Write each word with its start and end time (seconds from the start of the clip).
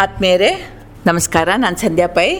ಆತ್ಮೀಯರೇ, 0.00 0.68
ನಮಸ್ಕಾರ. 1.06 1.48
ನಾನು 1.56 1.76
ಸಂಧ್ಯಾ 1.76 2.06
ಪೈ. 2.06 2.36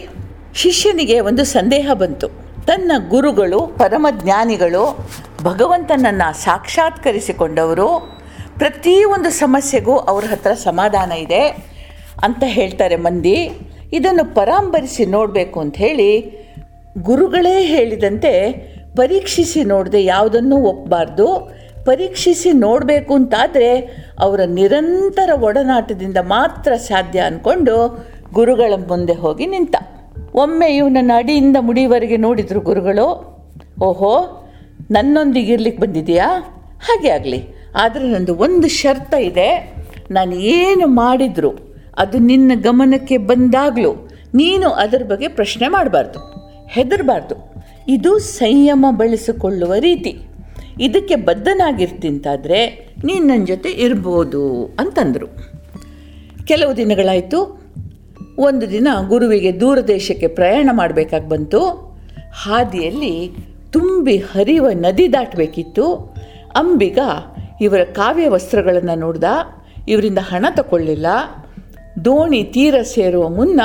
ಶಿಷ್ಯನಿಗೆ 0.55 1.21
ಒಂದು 1.21 1.45
ಸಂದೇಹ 1.45 1.91
ಬಂತು. 1.93 2.29
ತನ್ನ 2.67 2.93
ಗುರುಗಳು, 3.09 3.67
ಪರಮಜ್ಞಾನಿಗಳು 3.67 5.11
ಭಗವಂತನನ್ನು 5.43 6.35
ಸಾಕ್ಷಾತ್ಕರಿಸಿಕೊಂಡವರು. 6.35 8.21
ಪ್ರತಿಯೊಂದು 8.59 9.31
ಸಮಸ್ಯೆಗೂ 9.31 9.97
ಅವ್ರ 9.97 10.25
ಹತ್ರ 10.25 10.53
ಸಮಾಧಾನ 10.53 11.13
ಇದೆ 11.13 11.49
ಅಂತ 12.23 12.45
ಹೇಳ್ತಾರೆ 12.47 12.97
ಮಂದಿ. 12.97 13.51
ಇದನ್ನು 13.93 14.35
ಪರಾಂಬರಿಸಿ 14.35 15.07
ನೋಡಬೇಕು 15.07 15.61
ಅಂತ 15.61 15.77
ಹೇಳಿ 15.77 16.21
ಗುರುಗಳೇ 16.99 17.65
ಹೇಳಿದಂತೆ 17.65 18.53
ಪರೀಕ್ಷಿಸಿ 18.97 19.65
ನೋಡದೆ 19.65 20.05
ಯಾವುದನ್ನೂ 20.05 20.57
ಒಪ್ಪಬಾರ್ದು 20.57 21.51
ಪರೀಕ್ಷಿಸಿ 21.85 22.53
ನೋಡಬೇಕು 22.53 23.15
ಅಂತಾದರೆ 23.15 23.79
ಅವರ 24.19 24.41
ನಿರಂತರ 24.47 25.31
ಒಡನಾಟದಿಂದ 25.41 26.17
ಮಾತ್ರ 26.17 26.73
ಸಾಧ್ಯ 26.77 27.21
ಅಂದ್ಕೊಂಡು 27.21 28.07
ಗುರುಗಳ 28.33 28.73
ಮುಂದೆ 28.89 29.13
ಹೋಗಿ 29.13 29.47
ನಿಂತ. 29.47 29.77
ಒಮ್ಮೆ 30.35 30.77
ಇವನನ್ನು 30.77 31.17
ಅಡಿಯಿಂದ 31.17 31.57
ಮುಡಿವರೆಗೆ 31.61 32.17
ನೋಡಿದರು 32.17 32.61
ಗುರುಗಳು, 32.61 33.07
ಓಹೋ, 33.81 34.45
ನನ್ನೊಂದಿಗೆ 34.91 35.53
ಇರ್ಲಿಕ್ಕೆ 35.53 35.83
ಬಂದಿದೆಯಾ? 35.83 36.29
ಹಾಗೆ 36.81 37.09
ಆಗಲಿ. 37.09 37.41
ಆದರೆ 37.75 38.05
ನಂದು 38.05 38.37
ಒಂದು 38.37 38.69
ಶರ್ತ 38.69 39.15
ಇದೆ. 39.15 39.75
ನಾನು 40.11 40.35
ಏನು 40.35 40.87
ಮಾಡಿದ್ರು 40.87 41.53
ಅದು 41.99 42.19
ನಿನ್ನ 42.19 42.53
ಗಮನಕ್ಕೆ 42.55 43.19
ಬಂದಾಗಲೂ 43.19 43.93
ನೀನು 44.35 44.69
ಅದರ 44.69 45.03
ಬಗ್ಗೆ 45.09 45.29
ಪ್ರಶ್ನೆ 45.29 45.69
ಮಾಡಬಾರ್ದು, 45.69 46.21
ಹೆದರಬಾರ್ದು. 46.69 47.37
ಇದು 47.89 48.19
ಸಂಯಮ 48.19 48.87
ಬಳಸಿಕೊಳ್ಳುವ 48.91 49.75
ರೀತಿ. 49.75 50.28
ಇದಕ್ಕೆ 50.81 51.15
ಬದ್ಧನಾಗಿರ್ತಿಂತಾದರೆ 51.15 52.89
ನೀನು 53.05 53.27
ನನ್ನ 53.27 53.45
ಜೊತೆ 53.45 53.69
ಇರ್ಬೋದು 53.69 54.65
ಅಂತಂದರು. 54.79 55.27
ಕೆಲವು 56.47 56.77
ದಿನಗಳಾಯಿತು. 56.77 57.63
ಒಂದು 58.39 58.71
ದಿನ 58.71 58.89
ಗುರುವಿಗೆ 59.09 59.61
ದೂರ 59.61 59.81
ದೇಶಕ್ಕೆ 59.81 60.27
ಪ್ರಯಾಣ 60.27 60.71
ಮಾಡಬೇಕಾಗಿ 60.73 61.29
ಬಂತು. 61.29 61.61
ಹಾದಿಯಲ್ಲಿ 62.33 63.31
ತುಂಬಿ 63.71 64.17
ಹರಿಯುವ 64.17 64.71
ನದಿ 64.71 65.13
ದಾಟಬೇಕಿತ್ತು. 65.13 66.15
ಅಂಬಿಗ 66.57 66.99
ಇವರ 67.61 67.85
ಕಾವ್ಯ 67.85 68.29
ವಸ್ತ್ರಗಳನ್ನು 68.29 68.99
ನೋಡ್ದ. 68.99 69.25
ಇವರಿಂದ 69.89 70.19
ಹಣ 70.19 70.47
ತಗೊಳ್ಳಿಲ್ಲ 70.57 71.07
ದೋಣಿ 72.05 72.43
ತೀರ 72.43 72.83
ಸೇರುವ 72.83 73.29
ಮುನ್ನ 73.29 73.61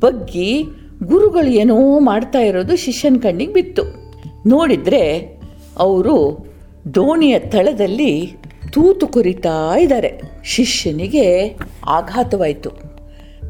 ಬಗ್ಗಿ 0.00 0.64
ಗುರುಗಳು 1.04 1.46
ಏನೋ 1.46 1.98
ಮಾಡ್ತಾ 1.98 2.38
ಇರೋದು 2.38 2.76
ಶಿಷ್ಯನ 2.76 3.16
ಕಣ್ಣಿಗೆ 3.22 3.52
ಬಿತ್ತು. 3.52 4.12
ನೋಡಿದರೆ 4.46 5.33
ಅವರು 5.76 6.46
ದೋಣಿಯ 6.94 7.38
ತಳದಲ್ಲಿ 7.38 8.32
ತೂತು 8.70 9.06
ಕುರಿತಾ 9.06 9.78
ಇದ್ದಾರೆ. 9.78 10.20
ಶಿಷ್ಯನಿಗೆ 10.44 11.56
ಆಘಾತವಾಯಿತು. 11.86 12.70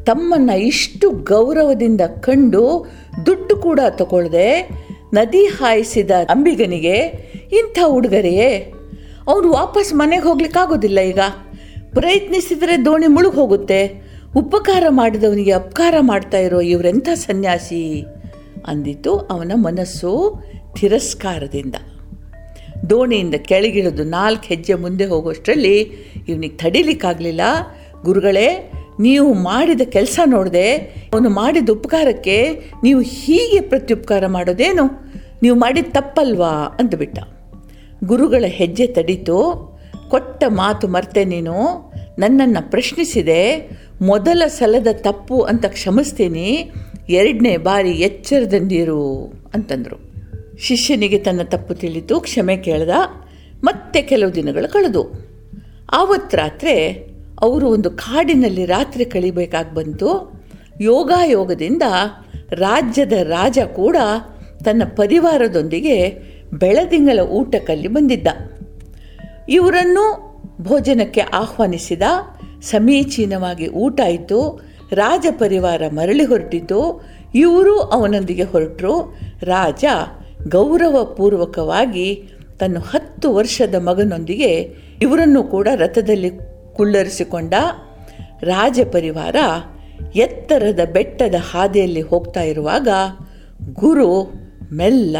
ತಮ್ಮನ್ನು 0.05 0.59
ಇಷ್ಟು 0.59 1.09
ಗೌರವದಿಂದ 1.09 2.01
ಕಂಡು 2.01 2.91
ದುಡ್ಡು 3.25 3.55
ಕೂಡ 3.55 3.79
ತಗೊಳ್ಳದೆ 3.89 4.69
ನದಿ 5.13 5.45
ಹಾಯಿಸಿದ 5.45 6.11
ಅಂಬಿಗನಿಗೆ 6.29 6.95
ಇಂಥ 7.51 7.79
ಉಡುಗೊರೆಯೇ? 7.87 8.73
ಅವನು 9.27 9.51
ವಾಪಸ್ 9.51 9.93
ಮನೆಗೆ 9.93 10.23
ಹೋಗ್ಲಿಕ್ಕಾಗೋದಿಲ್ಲ 10.23 10.99
ಈಗ. 10.99 11.19
ಪ್ರಯತ್ನಿಸಿದರೆ 11.93 12.85
ದೋಣಿ 12.85 13.07
ಮುಳುಗಿ 13.07 13.35
ಹೋಗುತ್ತೆ 13.35 14.03
ಉಪಕಾರ 14.37 14.83
ಮಾಡಿದವನಿಗೆ 14.89 15.51
ಅಪಕಾರ 15.51 15.95
ಮಾಡ್ತಾ 15.99 16.37
ಇರೋ 16.37 16.61
ಇವರೆಂಥ 16.61 17.09
ಸನ್ಯಾಸಿ? 17.13 18.05
ಅಂದಿತು 18.67 19.17
ಅವನ 19.17 19.51
ಮನಸ್ಸು 19.55 20.43
ತಿರಸ್ಕಾರದಿಂದ. 20.75 21.75
ದೋಣಿಯಿಂದ 22.89 23.35
ಕೆಳಗಿಳಿದು 23.35 24.03
ನಾಲ್ಕು 24.03 24.43
ಹೆಜ್ಜೆ 24.45 24.73
ಮುಂದೆ 24.73 25.05
ಹೋಗೋಷ್ಟರಲ್ಲಿ 25.05 25.79
ಇವನಿಗೆ 26.27 26.57
ತಡಿಲಿಕ್ಕಾಗಲಿಲ್ಲ. 26.57 27.41
ಗುರುಗಳೇ, 28.03 28.71
ನೀವು 28.99 29.33
ಮಾಡಿದ 29.33 29.81
ಕೆಲಸ 29.81 30.19
ನೋಡಿದೆ, 30.25 30.75
ಅವನು 31.13 31.29
ಮಾಡಿದ 31.29 31.69
ಉಪಕಾರಕ್ಕೆ 31.69 32.61
ನೀವು 32.83 33.01
ಹೀಗೆ 33.01 33.61
ಪ್ರತ್ಯುಪಕಾರ 33.61 34.27
ಮಾಡೋದೇನು? 34.27 34.83
ನೀವು 35.43 35.55
ಮಾಡಿದ 35.55 35.85
ತಪ್ಪಲ್ವಾ? 35.91 36.77
ಅಂದುಬಿಟ್ಟ. 36.79 37.19
ಗುರುಗಳ 38.03 38.43
ಹೆಜ್ಜೆ 38.47 38.87
ತಡೀತು. 38.87 39.75
ಕೊಟ್ಟ 40.09 40.43
ಮಾತು 40.47 40.87
ಮರ್ತೆ 40.87 41.25
ನೀನು. 41.25 41.53
ನನ್ನನ್ನು 42.19 42.71
ಪ್ರಶ್ನಿಸಿದೆ. 42.71 43.69
ಮೊದಲ 44.01 44.43
ಸಲದ 44.47 44.87
ತಪ್ಪು 44.93 45.41
ಅಂತ 45.41 45.65
ಕ್ಷಮಿಸ್ತೀನಿ. 45.65 46.71
ಎರಡನೇ 47.09 47.57
ಬಾರಿ 47.57 47.91
ಎಚ್ಚರದಂದಿರು 47.91 49.33
ಅಂತಂದರು. 49.53 50.04
ಶಿಷ್ಯನಿಗೆ 50.59 51.17
ತನ್ನ 51.17 51.41
ತಪ್ಪು 51.43 51.73
ತಿಳಿತು, 51.73 52.19
ಕ್ಷಮೆ 52.19 52.57
ಕೇಳ್ದ, 52.57 52.89
ಮತ್ತೆ 53.63 54.01
ಕೆಲವು 54.01 54.35
ದಿನಗಳು 54.35 54.71
ಕಳೆದು. 54.71 55.25
ಆವತ್ತು 55.91 56.37
ರಾತ್ರಿ 56.37 56.91
ಅವರು 57.41 57.69
ಒಂದು 57.69 57.91
ಕಾಡಿನಲ್ಲಿ 57.91 58.65
ರಾತ್ರಿ 58.65 59.05
ಕಳಿಬೇಕಾಗಿ 59.05 59.73
ಬಂತು. 59.73 60.41
ಯೋಗಾಯೋಗದಿಂದ 60.81 61.83
ರಾಜ್ಯದ 62.51 63.11
ರಾಜ 63.11 63.59
ಕೂಡ 63.75 63.97
ತನ್ನ 64.65 64.83
ಪರಿವಾರದೊಂದಿಗೆ 64.95 66.09
ಬೆಳದಿಂಗಳ 66.53 67.19
ಊಟಕ್ಕಲ್ಲಿ 67.19 67.87
ಬಂದಿದ್ದ. 67.87 68.27
ಇವರನ್ನು 69.49 70.35
ಭೋಜನಕ್ಕೆ 70.61 71.21
ಆಹ್ವಾನಿಸಿದ, 71.21 72.01
ಸಮೀಚೀನವಾಗಿ 72.61 73.67
ಊಟ 73.67 74.01
ಆಯಿತು, 74.03 74.61
ರಾಜ 74.91 75.25
ಪರಿವಾರ 75.31 75.81
ಮರಳಿ 75.87 76.25
ಹೊರಟಿತು. 76.25 77.05
ಇವರು 77.35 77.79
ಅವನೊಂದಿಗೆ 77.79 78.43
ಹೊರಟರು. 78.43 79.19
ರಾಜ 79.43 79.85
ಗೌರವಪೂರ್ವಕವಾಗಿ 80.47 82.29
ತನ್ನ 82.59 82.77
ಹತ್ತು 82.79 83.33
ವರ್ಷದ 83.33 83.75
ಮಗನೊಂದಿಗೆ 83.75 84.51
ಇವರನ್ನು 85.01 85.43
ಕೂಡ 85.43 85.67
ರಥದಲ್ಲಿ 85.75 86.31
ಕುಳ್ಳರಿಸಿಕೊಂಡ 86.75 87.53
ರಾಜಪರಿವಾರ 88.41 89.35
ಎತ್ತರದ 90.15 90.79
ಬೆಟ್ಟದ 90.93 91.35
ಹಾದಿಯಲ್ಲಿ 91.51 92.01
ಹೋಗ್ತಾ 92.01 92.41
ಇರುವಾಗ 92.41 92.87
ಗುರು 93.73 94.33
ಮೆಲ್ಲ 94.71 95.17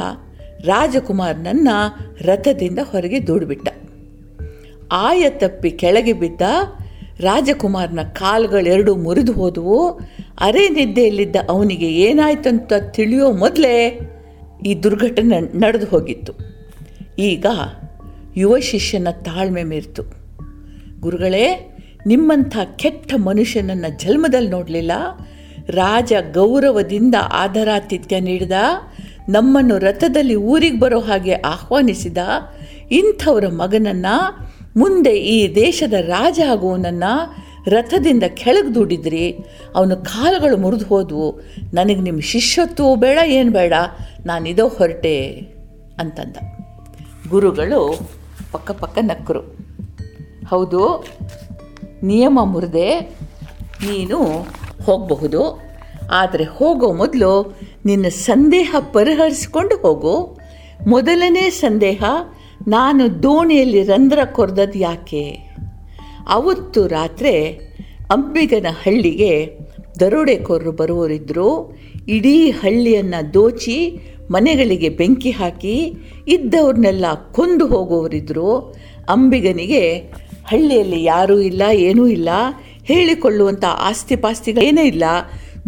ರಾಜಕುಮಾರನನ್ನ 0.60 1.70
ರಥದಿಂದ 2.22 2.80
ಹೊರಗೆ 2.92 3.28
ದೂಡಿಬಿಟ್ಟ. 3.28 3.70
ಆಯ 4.92 5.30
ತಪ್ಪಿ 5.30 5.72
ಕೆಳಗೆ 5.72 6.14
ಬಿದ್ದ 6.14 6.42
ರಾಜಕುಮಾರನ 7.20 8.00
ಕಾಲುಗಳೆರಡು 8.02 8.96
ಮುರಿದು 8.96 9.32
ಹೋದವು. 9.32 9.90
ಅರೆ 10.40 10.70
ನಿದ್ದೆಯಲ್ಲಿದ್ದ 10.70 11.36
ಅವನಿಗೆ 11.50 11.88
ಏನಾಯ್ತು 11.92 12.94
ತಿಳಿಯೋ 12.94 13.32
ಮೊದಲೇ 13.32 14.00
ಈ 14.66 14.76
ದುರ್ಘಟನೆ 14.76 15.40
ನಡೆದು 15.40 15.86
ಹೋಗಿತ್ತು. 15.86 16.34
ಈಗ 17.20 17.46
ಯುವ 18.38 18.60
ಶಿಷ್ಯನ 18.60 19.08
ತಾಳ್ಮೆ 19.12 19.64
ಮೀರಿತು. 19.64 20.04
ಗುರುಗಳೇ, 21.00 21.78
ನಿಮ್ಮಂಥ 22.08 22.58
ಕೆಟ್ಟ 22.76 23.14
ಮನುಷ್ಯನನ್ನು 23.18 24.00
ಜನ್ಮದಲ್ಲಿ 24.00 24.50
ನೋಡಲಿಲ್ಲ. 24.50 24.92
ರಾಜ 25.70 26.14
ಗೌರವದಿಂದ 26.34 27.16
ಆದರಾತಿಥ್ಯ 27.34 28.20
ನೀಡಿದ, 28.20 28.52
ನಮ್ಮನ್ನು 29.30 29.78
ರಥದಲ್ಲಿ 29.78 30.36
ಊರಿಗೆ 30.36 30.80
ಬರೋ 30.80 31.00
ಹಾಗೆ 31.00 31.34
ಆಹ್ವಾನಿಸಿದ, 31.34 32.18
ಇಂಥವರ 32.92 33.48
ಮಗನನ್ನು, 33.48 34.52
ಮುಂದೆ 34.80 35.18
ಈ 35.20 35.56
ದೇಶದ 35.56 35.94
ರಾಜ 35.94 36.40
ಆಗುವನನ್ನು 36.52 37.46
ರಥದಿಂದ 37.68 38.24
ಕೆಳಗೆ 38.28 38.76
ದುಡಿದ್ರಿ. 38.76 39.36
ಅವನ 39.76 39.94
ಕಾಲುಗಳು 39.94 40.58
ಮುರಿದು 40.58 40.86
ಹೋದವು. 40.86 41.42
ನನಗೆ 41.74 42.02
ನಿಮ್ಮ 42.02 42.20
ಶಿಷ್ಯತ್ವವು 42.20 42.96
ಬೇಡ, 42.96 43.18
ಏನು 43.26 43.52
ಬೇಡ. 43.52 43.74
ನಾನಿದೋ 44.26 44.68
ಹೊರಟೆ 44.68 45.18
ಅಂತಂದ. 46.00 46.38
ಗುರುಗಳು 47.30 47.82
ಪಕ್ಕ 48.52 48.72
ಪಕ್ಕ 48.72 48.98
ನಕ್ಕರು 49.02 49.42
ಹೌದು, 50.48 50.82
ನಿಯಮ 52.04 52.40
ಮುರಿದೆ 52.44 53.00
ನೀನು 53.88 54.20
ಹೋಗಬಹುದು. 54.86 55.42
ಆದರೆ 56.12 56.44
ಹೋಗೋ 56.44 56.94
ಮೊದಲು 56.94 57.58
ನಿನ್ನ 57.86 58.08
ಸಂದೇಹ 58.08 58.76
ಪರಿಹರಿಸಿಕೊಂಡು 58.94 59.76
ಹೋಗು. 59.76 60.16
ಮೊದಲನೇ 60.88 61.50
ಸಂದೇಹ, 61.50 62.04
ನಾನು 62.68 63.24
ದೋಣಿಯಲ್ಲಿ 63.24 63.84
ರಂಧ್ರ 63.84 64.20
ಕೊರೆದದ್ದು 64.26 64.80
ಯಾಕೆ? 64.80 65.24
ಅವತ್ತು 66.28 66.88
ರಾತ್ರಿ 66.88 67.36
ಅಂಬಿಗನ 68.12 68.68
ಹಳ್ಳಿಗೆ 68.84 69.32
ದರೋಡೆಕೋರರು 70.00 70.72
ಬರುವವರಿದ್ದರು 70.72 71.50
ಇಡೀ 72.08 72.52
ಹಳ್ಳಿಯನ್ನು 72.52 73.34
ದೋಚಿ 73.34 73.78
ಮನೆಗಳಿಗೆ 74.32 74.90
ಬೆಂಕಿ 74.90 75.32
ಹಾಕಿ 75.32 75.94
ಇದ್ದವ್ರನ್ನೆಲ್ಲ 76.28 77.06
ಕೊಂದು 77.32 77.68
ಹೋಗುವವರಿದ್ದರು 77.68 78.76
ಅಂಬಿಗನಿಗೆ 79.10 79.98
ಹಳ್ಳಿಯಲ್ಲಿ 80.46 81.04
ಯಾರೂ 81.04 81.40
ಇಲ್ಲ, 81.40 81.62
ಏನೂ 81.74 82.08
ಇಲ್ಲ 82.08 82.30
ಹೇಳಿಕೊಳ್ಳುವಂಥ 82.84 83.66
ಆಸ್ತಿ 83.66 84.16
ಪಾಸ್ತಿಗಳೇನೇ 84.16 84.84
ಇಲ್ಲ, 84.84 85.04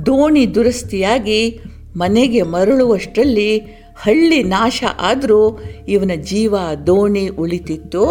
ದೋಣಿ 0.06 0.56
ದುರಸ್ತಿಯಾಗಿ 0.56 1.60
ಮನೆಗೆ 1.96 2.42
ಮರಳುವಷ್ಟರಲ್ಲಿ 2.42 3.58
ಹಳ್ಳಿ 3.98 4.44
ನಾಶ 4.44 4.84
ಆದರೂ 5.00 5.60
ಇವನ 5.88 6.12
ಜೀವ 6.16 6.56
ದೋಣಿ 6.88 7.28
ಉಳಿತಿತ್ತು. 7.28 8.06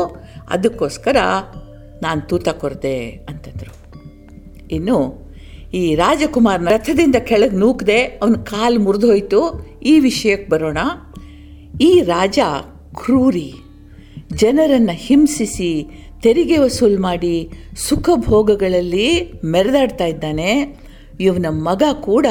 ಅದಕ್ಕೋಸ್ಕರ 0.51 1.17
ನಾನು 2.03 2.29
ತೂತ 2.29 2.49
ಕೊರದೆ 2.49 3.09
ಅಂತಂದರು. 3.09 3.73
ಇನ್ನು 4.71 5.26
ಈ 5.75 5.95
ರಾಜಕುಮಾರನ 5.95 6.69
ರಥದಿಂದ 6.69 7.17
ಕೆಳಗೆ 7.17 7.57
ನೂಕದೆ 7.57 7.99
ಅವನ 7.99 8.33
ಕಾಲು 8.33 8.81
ಮುರಿದು 8.81 9.07
ಹೋಯಿತು 9.07 9.67
ಈ 9.83 9.99
ವಿಷಯಕ್ಕೆ 9.99 10.51
ಬರೋಣ. 10.51 10.79
ಈ 11.81 12.01
ರಾಜ 12.01 12.39
ಕ್ರೂರಿ. 12.95 13.55
ಜನರನ್ನು 14.33 14.93
ಹಿಂಸಿಸಿ, 14.93 15.87
ತೆರಿಗೆ 16.23 16.59
ವಸೂಲು 16.59 17.03
ಮಾಡಿ 17.03 17.51
ಸುಖ 17.77 18.11
ಭೋಗಗಳಲ್ಲಿ 18.15 19.33
ಮೆರೆದಾಡ್ತಾ 19.45 20.05
ಇದ್ದಾನೆ. 20.05 20.79
ಇವನ 21.21 21.47
ಮಗ 21.49 21.83
ಕೂಡ 22.01 22.27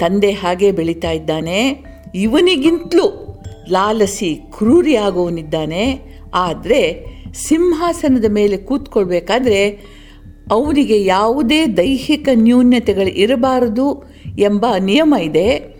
ತಂದೆ 0.00 0.30
ಹಾಗೆ 0.30 0.72
ಬೆಳೀತಾ 0.72 1.10
ಇದ್ದಾನೆ. 1.10 1.84
ಇವನಿಗಿಂತಲೂ 2.14 3.38
ಲಾಲಸಿ, 3.70 4.34
ಕ್ರೂರಿ 4.34 4.96
ಆಗೋವನಿದ್ದಾನೆ. 4.96 6.00
ಆದರೆ 6.34 7.06
ಸಿಂಹಾಸನದ 7.34 8.24
ಮೇಲೆ 8.28 8.56
ಕೂತ್ಕೊಳ್ಬೇಕಾದ್ರೆ 8.56 9.80
ಅವನಿಗೆ 10.50 11.04
ಯಾವುದೇ 11.04 11.66
ದೈಹಿಕ 11.66 12.28
ನ್ಯೂನ್ಯತೆಗಳು 12.34 13.08
ಇರಬಾರದು 13.08 14.04
ಎಂಬ 14.38 14.66
ನಿಯಮ 14.78 15.14
ಇದೆ. 15.22 15.78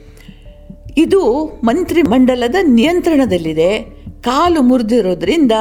ಇದು 0.99 1.45
ಮಂತ್ರಿಮಂಡಲದ 1.65 2.55
ನಿಯಂತ್ರಣದಲ್ಲಿದೆ. 2.63 3.79
ಕಾಲು 4.23 4.63
ಮುರಿದಿರೋದ್ರಿಂದ 4.63 5.53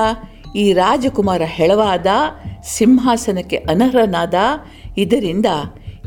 ಈ 0.55 0.73
ರಾಜಕುಮಾರ 0.73 1.41
ಹೆಳವಾದ, 1.45 2.07
ಸಿಂಹಾಸನಕ್ಕೆ 2.65 3.55
ಅನರ್ಹನಾದ, 3.55 4.33
ಇದರಿಂದ 4.97 5.45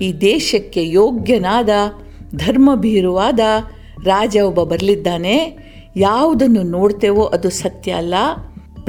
ಈ 0.02 0.12
ದೇಶಕ್ಕೆ 0.12 0.88
ಯೋಗ್ಯನಾದ, 0.88 1.68
ಧರ್ಮಭೀರುವಾದ 2.36 3.40
ರಾಜ 4.04 4.36
ಒಬ್ಬ 4.36 4.62
ಬರಲಿದ್ದಾನೆ. 4.62 5.56
ಯಾವುದನ್ನು 5.96 6.62
ನೋಡ್ತೇವೋ 6.62 7.24
ಅದು 7.24 7.50
ಸತ್ಯ 7.50 7.92
ಅಲ್ಲ. 7.92 8.14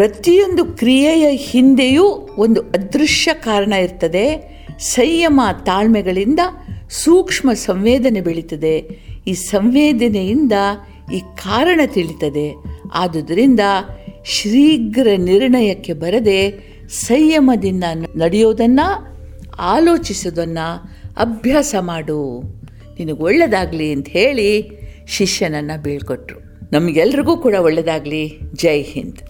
ಪ್ರತಿಯೊಂದು 0.01 0.65
ಕ್ರಿಯೆಯ 0.65 1.30
ಹಿಂದೆಯೂ 1.36 2.30
ಒಂದು 2.38 2.62
ಅದೃಶ್ಯ 2.62 3.33
ಕಾರಣ 3.33 3.74
ಇರ್ತದೆ. 3.74 4.25
ಸಂಯಮ 4.80 5.42
ತಾಳ್ಮೆಗಳಿಂದ 5.65 6.39
ಸೂಕ್ಷ್ಮ 6.89 7.53
ಸಂವೇದನೆ 7.53 8.21
ಬೆಳೀತದೆ. 8.21 8.77
ಈ 9.27 9.33
ಸಂವೇದನೆಯಿಂದ 9.33 10.51
ಈ 11.13 11.19
ಕಾರಣ 11.19 11.80
ತಿಳಿತದೆ. 11.86 12.53
ಆದುದರಿಂದ 12.94 13.59
ಶೀಘ್ರ 14.25 15.07
ನಿರ್ಣಯಕ್ಕೆ 15.18 15.94
ಬರದೆ 15.94 16.51
ಸಂಯಮದಿಂದ 16.89 17.83
ನಡೆಯೋದನ್ನು, 18.15 19.07
ಆಲೋಚಿಸೋದನ್ನು 19.59 20.95
ಅಭ್ಯಾಸ 21.18 21.75
ಮಾಡು. 21.80 22.42
ನಿನಗೆ 23.00 23.24
ಒಳ್ಳೆಯದಾಗಲಿ 23.24 23.92
ಅಂತ 23.92 24.07
ಹೇಳಿ 24.09 24.69
ಶಿಷ್ಯನನ್ನು 25.07 25.81
ಬೀಳ್ಕೊಟ್ರು. 25.81 26.39
ನಮಗೆಲ್ರಿಗೂ 26.71 27.38
ಕೂಡ 27.38 27.54
ಒಳ್ಳೆಯದಾಗಲಿ 27.54 28.39
ಜೈ 28.54 28.81
ಹಿಂದ್. 28.81 29.21